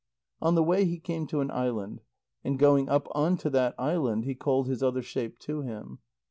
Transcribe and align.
On 0.41 0.55
the 0.55 0.63
way 0.63 0.85
he 0.85 0.97
came 0.97 1.27
to 1.27 1.41
an 1.41 1.51
island. 1.51 2.01
And 2.43 2.57
going 2.57 2.89
up 2.89 3.07
on 3.11 3.37
to 3.37 3.51
that 3.51 3.75
island, 3.77 4.23
he 4.25 4.33
called 4.33 4.65
his 4.67 4.81
other 4.81 5.03
shape 5.03 5.37
to 5.41 5.61
him. 5.61 5.99